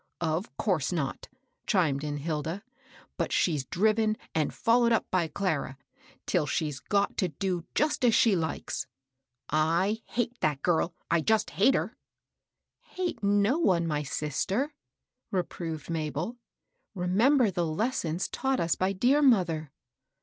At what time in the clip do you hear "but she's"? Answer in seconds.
3.19-3.65